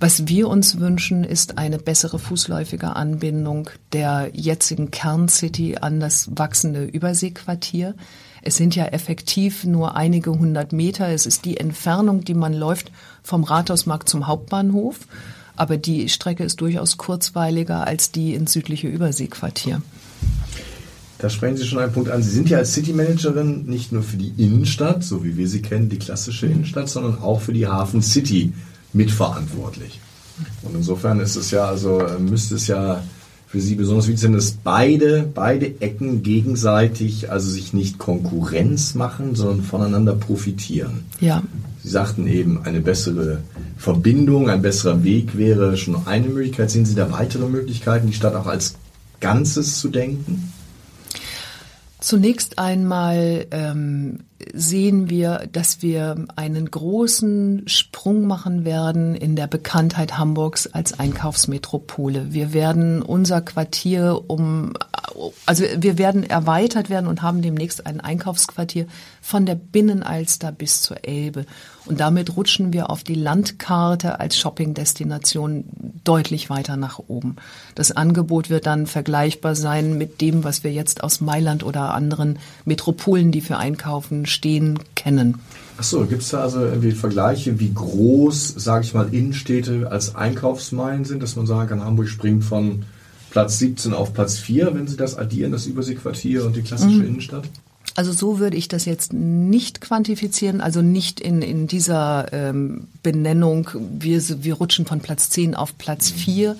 [0.00, 6.84] Was wir uns wünschen, ist eine bessere fußläufige Anbindung der jetzigen Kerncity an das wachsende
[6.84, 7.94] Überseequartier.
[8.42, 11.08] Es sind ja effektiv nur einige hundert Meter.
[11.08, 15.00] Es ist die Entfernung, die man läuft vom Rathausmarkt zum Hauptbahnhof.
[15.56, 19.80] Aber die Strecke ist durchaus kurzweiliger als die ins südliche Überseequartier.
[21.18, 22.22] Da sprechen Sie schon einen Punkt an.
[22.22, 25.62] Sie sind ja als City Managerin nicht nur für die Innenstadt, so wie wir sie
[25.62, 28.52] kennen, die klassische Innenstadt, sondern auch für die Hafen City
[28.94, 30.00] mitverantwortlich.
[30.62, 33.02] Und insofern ist es ja, also müsste es ja
[33.54, 39.36] für Sie besonders wichtig sind, dass beide, beide Ecken gegenseitig, also sich nicht Konkurrenz machen,
[39.36, 41.04] sondern voneinander profitieren.
[41.20, 41.40] Ja.
[41.80, 43.42] Sie sagten eben, eine bessere
[43.76, 46.70] Verbindung, ein besserer Weg wäre schon eine Möglichkeit.
[46.70, 48.74] Sehen Sie da weitere Möglichkeiten, die Stadt auch als
[49.20, 50.52] Ganzes zu denken?
[52.00, 54.18] Zunächst einmal ähm,
[54.52, 62.32] sehen wir, dass wir einen großen Sprung machen werden in der Bekanntheit Hamburgs als Einkaufsmetropole.
[62.32, 64.72] Wir werden unser Quartier um,
[65.46, 68.86] also wir werden erweitert werden und haben demnächst ein Einkaufsquartier
[69.22, 71.46] von der Binnenalster bis zur Elbe.
[71.86, 75.64] Und damit rutschen wir auf die Landkarte als Shoppingdestination
[76.02, 77.36] deutlich weiter nach oben.
[77.74, 82.38] Das Angebot wird dann vergleichbar sein mit dem, was wir jetzt aus Mailand oder anderen
[82.64, 85.38] Metropolen, die für Einkaufen stehen, kennen.
[85.76, 91.04] Achso, gibt es da also irgendwie Vergleiche, wie groß, sage ich mal, Innenstädte als Einkaufsmeilen
[91.04, 92.84] sind, dass man sagen kann, Hamburg springt von
[93.30, 97.06] Platz 17 auf Platz 4, wenn Sie das addieren, das Überseequartier und die klassische mhm.
[97.06, 97.48] Innenstadt?
[97.96, 103.70] Also so würde ich das jetzt nicht quantifizieren, also nicht in, in dieser ähm, Benennung,
[103.98, 106.54] wir, wir rutschen von Platz 10 auf Platz 4.
[106.54, 106.58] Mhm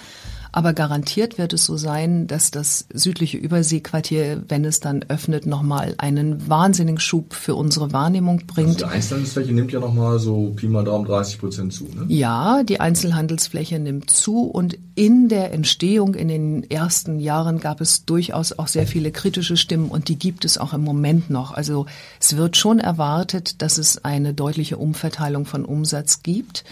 [0.56, 5.96] aber garantiert wird es so sein, dass das südliche Überseequartier, wenn es dann öffnet, nochmal
[5.98, 8.84] einen wahnsinnigen Schub für unsere Wahrnehmung bringt.
[8.84, 12.04] Also die Einzelhandelsfläche nimmt ja nochmal so Pi mal Daumen 30 Prozent zu, ne?
[12.06, 18.04] Ja, die Einzelhandelsfläche nimmt zu und in der Entstehung in den ersten Jahren gab es
[18.04, 21.50] durchaus auch sehr viele kritische Stimmen und die gibt es auch im Moment noch.
[21.52, 21.86] Also
[22.20, 26.62] es wird schon erwartet, dass es eine deutliche Umverteilung von Umsatz gibt.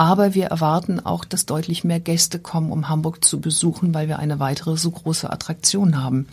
[0.00, 4.18] Aber wir erwarten auch, dass deutlich mehr Gäste kommen, um Hamburg zu besuchen, weil wir
[4.18, 6.26] eine weitere so große Attraktion haben.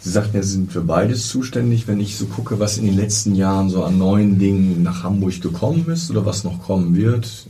[0.00, 1.88] Sie sagten ja, Sie sind für beides zuständig.
[1.88, 5.40] Wenn ich so gucke, was in den letzten Jahren so an neuen Dingen nach Hamburg
[5.40, 7.46] gekommen ist oder was noch kommen wird,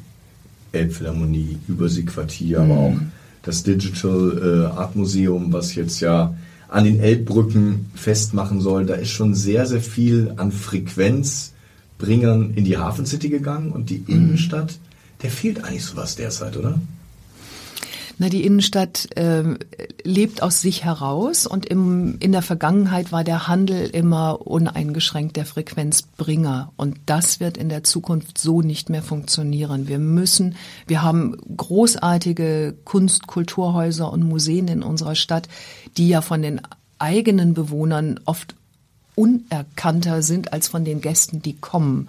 [0.71, 2.71] Elbphilharmonie, Überseequartier, mhm.
[2.71, 2.97] aber auch
[3.43, 6.35] das Digital äh, Art Museum, was jetzt ja
[6.69, 11.53] an den Elbbrücken festmachen soll, da ist schon sehr, sehr viel an Frequenz
[11.99, 14.79] Bringern in die Hafen City gegangen und die Innenstadt,
[15.23, 16.81] der fehlt eigentlich sowas derzeit, oder?
[18.18, 19.42] Na, die Innenstadt äh,
[20.05, 25.46] lebt aus sich heraus und im, in der Vergangenheit war der Handel immer uneingeschränkt der
[25.46, 29.88] Frequenzbringer und das wird in der Zukunft so nicht mehr funktionieren.
[29.88, 30.55] Wir müssen,
[30.87, 35.48] wir haben großartige Kunst, Kulturhäuser und Museen in unserer Stadt,
[35.96, 36.61] die ja von den
[36.98, 38.55] eigenen Bewohnern oft
[39.16, 42.09] unerkannter sind als von den Gästen, die kommen.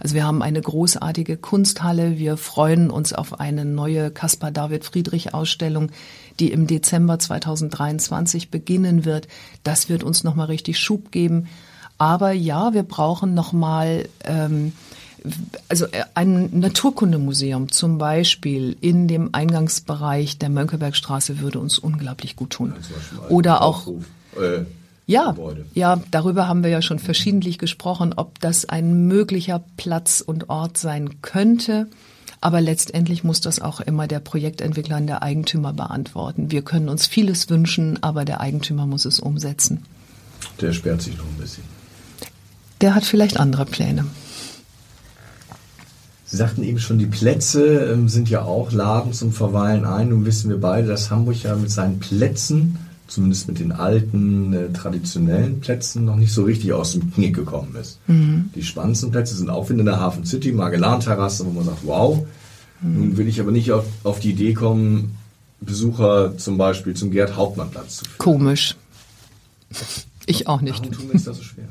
[0.00, 2.18] Also wir haben eine großartige Kunsthalle.
[2.18, 5.90] Wir freuen uns auf eine neue Caspar David Friedrich Ausstellung,
[6.40, 9.28] die im Dezember 2023 beginnen wird.
[9.62, 11.48] Das wird uns nochmal richtig Schub geben.
[11.98, 14.72] Aber ja, wir brauchen nochmal ähm,
[15.68, 22.50] also äh, ein Naturkundemuseum zum Beispiel in dem Eingangsbereich der Mönckebergstraße würde uns unglaublich gut
[22.50, 22.74] tun.
[23.28, 23.88] Oder auch
[24.36, 24.64] äh,
[25.06, 25.66] ja, Gebäude.
[25.74, 30.78] ja, darüber haben wir ja schon verschiedentlich gesprochen, ob das ein möglicher Platz und Ort
[30.78, 31.88] sein könnte.
[32.40, 36.50] Aber letztendlich muss das auch immer der Projektentwickler und der Eigentümer beantworten.
[36.50, 39.84] Wir können uns vieles wünschen, aber der Eigentümer muss es umsetzen.
[40.60, 41.64] Der sperrt sich noch ein bisschen.
[42.80, 44.04] Der hat vielleicht andere Pläne.
[46.26, 50.08] Sie sagten eben schon, die Plätze ähm, sind ja auch Laden zum Verweilen ein.
[50.08, 54.72] Nun wissen wir beide, dass Hamburg ja mit seinen Plätzen zumindest mit den alten, äh,
[54.72, 57.98] traditionellen Plätzen noch nicht so richtig aus dem Knick gekommen ist.
[58.06, 58.50] Mhm.
[58.54, 62.24] Die spannendsten Plätze sind auch wieder in der Hafen City, Magellan-Terrasse, wo man sagt, wow.
[62.80, 62.94] Mhm.
[62.98, 65.16] Nun will ich aber nicht auf, auf die Idee kommen,
[65.60, 68.18] Besucher zum Beispiel zum Gerd-Hauptmann-Platz zu führen.
[68.18, 68.76] Komisch.
[70.28, 70.80] Ich auch nicht.
[70.80, 71.68] Warum tun wir uns das so schwer?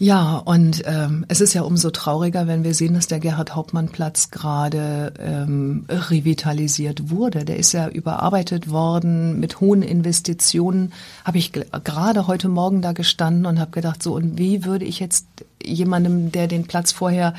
[0.00, 5.12] Ja, und ähm, es ist ja umso trauriger, wenn wir sehen, dass der Gerhard-Hauptmann-Platz gerade
[5.18, 7.44] ähm, revitalisiert wurde.
[7.44, 10.92] Der ist ja überarbeitet worden mit hohen Investitionen.
[11.24, 15.00] Habe ich gerade heute Morgen da gestanden und habe gedacht, so, und wie würde ich
[15.00, 15.26] jetzt
[15.60, 17.34] jemandem, der den Platz vorher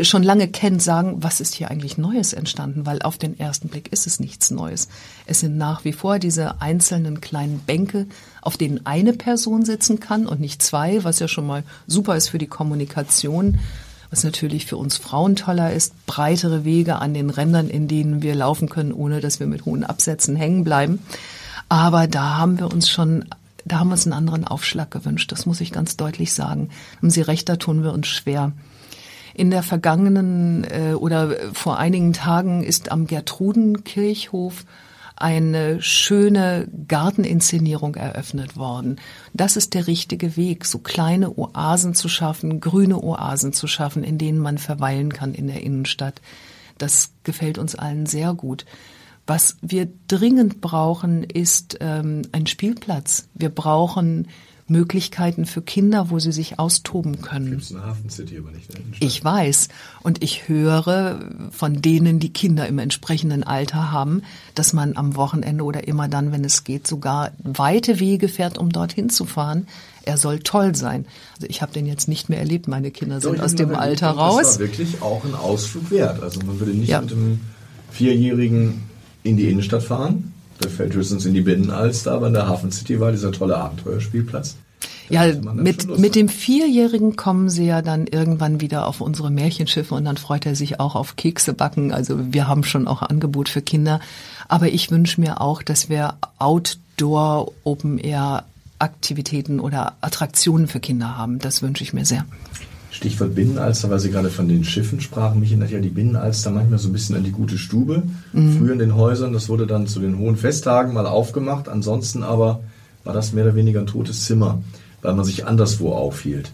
[0.00, 2.86] schon lange kennt, sagen, was ist hier eigentlich Neues entstanden?
[2.86, 4.88] Weil auf den ersten Blick ist es nichts Neues.
[5.26, 8.06] Es sind nach wie vor diese einzelnen kleinen Bänke,
[8.40, 12.28] auf denen eine Person sitzen kann und nicht zwei, was ja schon mal super ist
[12.28, 13.58] für die Kommunikation.
[14.10, 18.34] Was natürlich für uns Frauen toller ist, breitere Wege an den Rändern, in denen wir
[18.34, 20.98] laufen können, ohne dass wir mit hohen Absätzen hängen bleiben.
[21.70, 23.24] Aber da haben wir uns schon
[23.64, 25.30] da haben wir uns einen anderen Aufschlag gewünscht.
[25.30, 26.70] Das muss ich ganz deutlich sagen.
[26.98, 28.52] Haben Sie recht, da tun wir uns schwer.
[29.34, 34.64] In der vergangenen äh, oder vor einigen Tagen ist am Gertrudenkirchhof
[35.16, 39.00] eine schöne Garteninszenierung eröffnet worden.
[39.32, 44.18] Das ist der richtige Weg, so kleine Oasen zu schaffen, grüne Oasen zu schaffen, in
[44.18, 46.20] denen man verweilen kann in der Innenstadt.
[46.78, 48.66] Das gefällt uns allen sehr gut.
[49.26, 53.28] Was wir dringend brauchen, ist ähm, ein Spielplatz.
[53.34, 54.26] Wir brauchen
[54.72, 57.50] Möglichkeiten für Kinder, wo sie sich austoben können.
[57.50, 58.68] Gibt's eine Hafen City aber nicht.
[58.72, 58.80] Ne?
[58.98, 59.68] Ich weiß
[60.02, 64.22] und ich höre von denen, die Kinder im entsprechenden Alter haben,
[64.54, 68.70] dass man am Wochenende oder immer dann, wenn es geht, sogar weite Wege fährt, um
[68.70, 69.68] dorthin zu fahren.
[70.04, 71.06] Er soll toll sein.
[71.34, 72.66] Also ich habe den jetzt nicht mehr erlebt.
[72.66, 74.42] Meine Kinder sind Doch, aus dem Alter raus.
[74.42, 76.20] Das war wirklich auch ein Ausflug wert.
[76.22, 77.00] Also man würde nicht ja.
[77.00, 77.40] mit einem
[77.92, 78.82] Vierjährigen
[79.22, 80.32] in die Innenstadt fahren
[80.62, 84.56] der fällt höchstens in die Binnenalster, aber in der Hafen City war dieser tolle Abenteuerspielplatz.
[85.12, 90.06] Ja, mit, mit dem Vierjährigen kommen sie ja dann irgendwann wieder auf unsere Märchenschiffe und
[90.06, 91.92] dann freut er sich auch auf Kekse backen.
[91.92, 94.00] Also wir haben schon auch Angebot für Kinder.
[94.48, 98.44] Aber ich wünsche mir auch, dass wir Outdoor Open Air
[98.78, 101.38] Aktivitäten oder Attraktionen für Kinder haben.
[101.38, 102.24] Das wünsche ich mir sehr.
[102.90, 105.40] Stichwort Binnenalster, weil Sie gerade von den Schiffen sprachen.
[105.40, 108.02] Mich erinnert ja die Binnenalster manchmal so ein bisschen an die gute Stube.
[108.32, 108.58] Mhm.
[108.58, 111.68] Früher in den Häusern, das wurde dann zu den hohen Festtagen mal aufgemacht.
[111.68, 112.60] Ansonsten aber
[113.04, 114.62] war das mehr oder weniger ein totes Zimmer,
[115.02, 116.52] weil man sich anderswo aufhielt.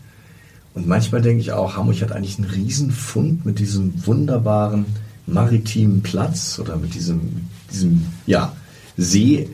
[0.75, 4.87] Und manchmal denke ich auch, Hamburg hat eigentlich einen Riesenfund mit diesem wunderbaren
[5.27, 8.53] maritimen Platz oder mit diesem, diesem ja,
[8.97, 9.49] See.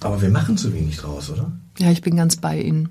[0.00, 1.52] Aber wir machen zu wenig draus, oder?
[1.78, 2.90] Ja, ich bin ganz bei Ihnen.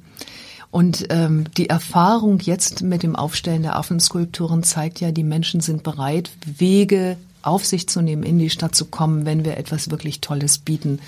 [0.72, 5.84] Und ähm, die Erfahrung jetzt mit dem Aufstellen der Affenskulpturen zeigt ja, die Menschen sind
[5.84, 10.22] bereit, Wege auf sich zu nehmen, in die Stadt zu kommen, wenn wir etwas wirklich
[10.22, 11.00] Tolles bieten.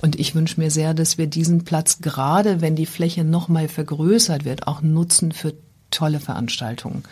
[0.00, 4.44] Und ich wünsche mir sehr, dass wir diesen Platz, gerade wenn die Fläche nochmal vergrößert
[4.44, 5.54] wird, auch nutzen für
[5.90, 7.04] tolle Veranstaltungen.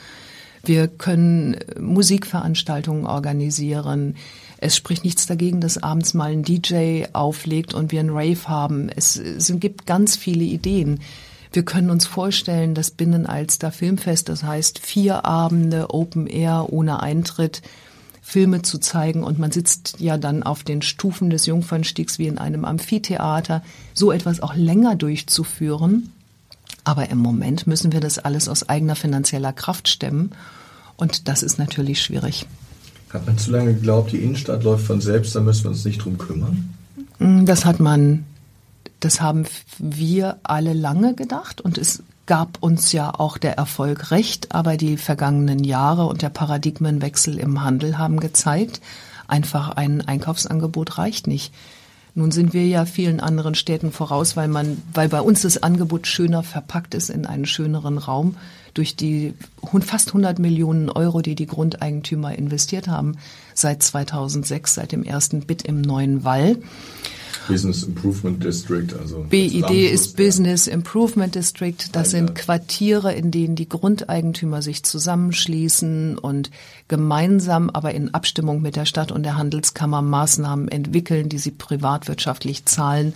[0.64, 4.16] Wir können Musikveranstaltungen organisieren.
[4.59, 8.88] Es spricht nichts dagegen, dass abends mal ein DJ auflegt und wir einen Rave haben.
[8.88, 11.01] Es, es gibt ganz viele Ideen.
[11.53, 17.62] Wir können uns vorstellen, das Binnenalster Filmfest, das heißt vier Abende Open Air ohne Eintritt,
[18.26, 22.38] Filme zu zeigen und man sitzt ja dann auf den Stufen des Jungfernstiegs wie in
[22.38, 26.10] einem Amphitheater, so etwas auch länger durchzuführen.
[26.84, 30.30] Aber im Moment müssen wir das alles aus eigener finanzieller Kraft stemmen
[30.96, 32.46] und das ist natürlich schwierig.
[33.10, 36.02] Hat man zu lange geglaubt, die Innenstadt läuft von selbst, da müssen wir uns nicht
[36.02, 36.74] drum kümmern?
[37.18, 38.24] Das hat man
[39.01, 39.47] das haben
[39.79, 44.97] wir alle lange gedacht und es gab uns ja auch der Erfolg recht, aber die
[44.97, 48.81] vergangenen Jahre und der Paradigmenwechsel im Handel haben gezeigt,
[49.29, 51.53] einfach ein Einkaufsangebot reicht nicht.
[52.16, 56.07] Nun sind wir ja vielen anderen Städten voraus, weil man, weil bei uns das Angebot
[56.07, 58.37] schöner verpackt ist in einen schöneren Raum
[58.73, 59.35] durch die
[59.81, 63.16] fast 100 Millionen Euro, die die Grundeigentümer investiert haben
[63.53, 66.59] seit 2006, seit dem ersten Bit im neuen Wall.
[67.48, 71.76] Business Improvement District, also BID ist Business Improvement District.
[71.92, 76.50] Das sind Quartiere, in denen die Grundeigentümer sich zusammenschließen und
[76.88, 82.64] gemeinsam, aber in Abstimmung mit der Stadt und der Handelskammer Maßnahmen entwickeln, die sie privatwirtschaftlich
[82.64, 83.14] zahlen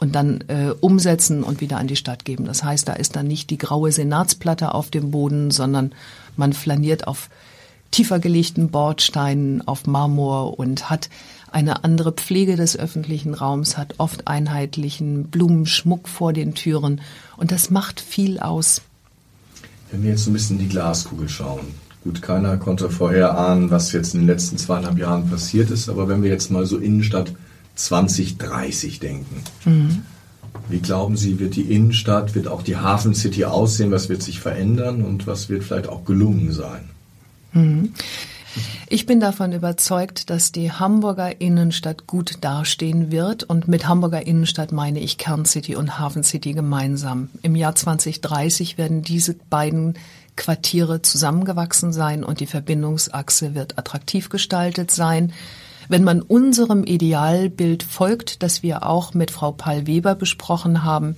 [0.00, 2.44] und dann äh, umsetzen und wieder an die Stadt geben.
[2.46, 5.92] Das heißt, da ist dann nicht die graue Senatsplatte auf dem Boden, sondern
[6.36, 7.28] man flaniert auf
[7.90, 11.10] tiefer gelegten Bordsteinen, auf Marmor und hat
[11.52, 17.00] eine andere Pflege des öffentlichen Raums, hat oft einheitlichen Blumenschmuck vor den Türen
[17.36, 18.82] und das macht viel aus.
[19.90, 21.66] Wenn wir jetzt ein bisschen in die Glaskugel schauen,
[22.04, 26.08] gut, keiner konnte vorher ahnen, was jetzt in den letzten zweieinhalb Jahren passiert ist, aber
[26.08, 27.32] wenn wir jetzt mal so Innenstadt
[27.74, 30.02] 2030 denken, mhm.
[30.68, 34.40] wie glauben Sie, wird die Innenstadt, wird auch die Hafen City aussehen, was wird sich
[34.40, 36.88] verändern und was wird vielleicht auch gelungen sein?
[37.52, 37.92] Mhm.
[38.88, 44.72] Ich bin davon überzeugt, dass die Hamburger Innenstadt gut dastehen wird und mit Hamburger Innenstadt
[44.72, 47.30] meine ich Kerncity und Hafencity gemeinsam.
[47.42, 49.94] Im Jahr 2030 werden diese beiden
[50.36, 55.32] Quartiere zusammengewachsen sein und die Verbindungsachse wird attraktiv gestaltet sein.
[55.88, 61.16] Wenn man unserem Idealbild folgt, das wir auch mit Frau Paul Weber besprochen haben,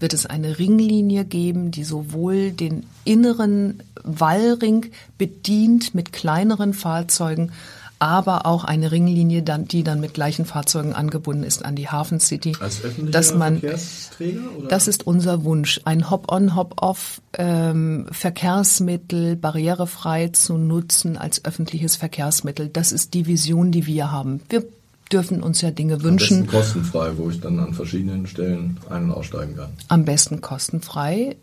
[0.00, 7.52] wird es eine Ringlinie geben, die sowohl den inneren Wallring bedient mit kleineren Fahrzeugen,
[7.98, 12.54] aber auch eine Ringlinie, die dann mit gleichen Fahrzeugen angebunden ist an die Hafen City.
[12.60, 14.40] Als öffentlicher dass man, Verkehrsträger?
[14.58, 14.68] Oder?
[14.68, 22.68] Das ist unser Wunsch, ein Hop-on, Hop-off ähm, Verkehrsmittel barrierefrei zu nutzen als öffentliches Verkehrsmittel.
[22.68, 24.42] Das ist die Vision, die wir haben.
[24.50, 24.64] Wir
[25.12, 26.40] dürfen uns ja Dinge wünschen.
[26.40, 29.70] Am besten kostenfrei, wo ich dann an verschiedenen Stellen ein- und aussteigen kann.
[29.88, 31.36] Am besten kostenfrei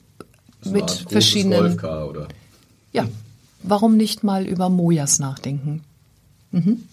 [0.66, 1.60] mit verschiedenen.
[1.60, 2.28] Golfcar, oder?
[2.92, 3.08] Ja,
[3.64, 5.84] warum nicht mal über Mojas nachdenken?
[6.52, 6.84] Mhm.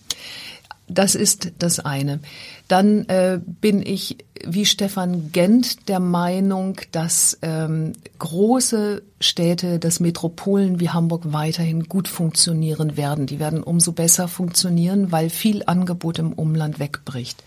[0.91, 2.21] Das ist das eine.
[2.69, 10.81] Dann äh, bin ich wie Stefan Gent der Meinung, dass ähm, große Städte, dass Metropolen
[10.81, 13.27] wie Hamburg weiterhin gut funktionieren werden.
[13.27, 17.43] Die werden umso besser funktionieren, weil viel Angebot im Umland wegbricht.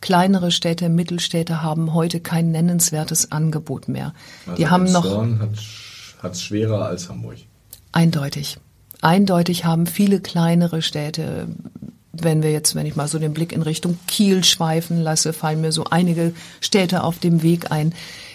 [0.00, 4.14] Kleinere Städte, Mittelstädte haben heute kein nennenswertes Angebot mehr.
[4.46, 5.04] Also die haben noch
[6.22, 7.38] hat es schwerer als Hamburg.
[7.90, 8.58] Eindeutig.
[9.00, 11.48] Eindeutig haben viele kleinere Städte
[12.12, 15.60] wenn wir jetzt, wenn ich mal so den Blick in Richtung Kiel schweifen lasse, fallen
[15.60, 17.94] mir so einige Städte auf dem Weg ein.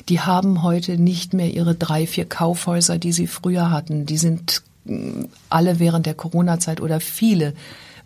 [0.09, 4.05] Die haben heute nicht mehr ihre drei, vier Kaufhäuser, die sie früher hatten.
[4.05, 7.53] Die sind mm, alle während der Corona-Zeit oder viele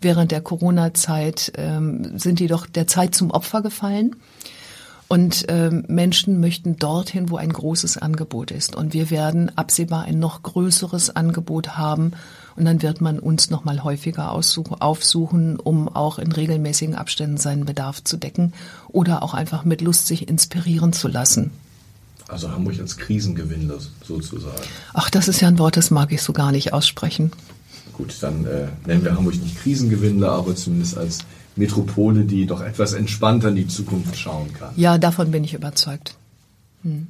[0.00, 4.16] während der Corona-Zeit ähm, sind die doch der Zeit zum Opfer gefallen.
[5.08, 8.74] Und ähm, Menschen möchten dorthin, wo ein großes Angebot ist.
[8.74, 12.12] Und wir werden absehbar ein noch größeres Angebot haben
[12.56, 17.64] und dann wird man uns noch mal häufiger aufsuchen, um auch in regelmäßigen Abständen seinen
[17.64, 18.52] Bedarf zu decken
[18.88, 21.50] oder auch einfach mit Lust sich inspirieren zu lassen.
[22.28, 23.74] Also Hamburg als Krisengewinner
[24.06, 24.62] sozusagen.
[24.94, 27.32] Ach, das ist ja ein Wort, das mag ich so gar nicht aussprechen.
[27.92, 31.18] Gut, dann äh, nennen wir Hamburg nicht Krisengewinner, aber zumindest als
[31.56, 34.72] Metropole, die doch etwas entspannter in die Zukunft schauen kann.
[34.76, 36.16] Ja, davon bin ich überzeugt.
[36.82, 37.08] Hm.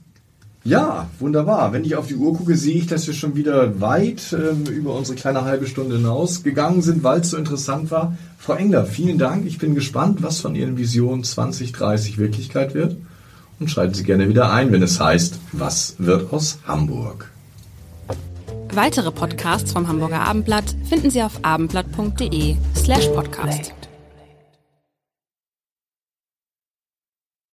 [0.65, 1.73] Ja, wunderbar.
[1.73, 4.95] Wenn ich auf die Uhr gucke, sehe ich, dass wir schon wieder weit ähm, über
[4.95, 8.17] unsere kleine halbe Stunde hinaus gegangen sind, weil es so interessant war.
[8.39, 9.45] Frau Engler, vielen Dank.
[9.47, 12.97] Ich bin gespannt, was von Ihren Visionen 2030 Wirklichkeit wird
[13.59, 17.31] und schalten Sie gerne wieder ein, wenn es heißt, was wird aus Hamburg?
[18.75, 23.75] Weitere Podcasts vom Hamburger Abendblatt finden Sie auf abendblatt.de slash podcast.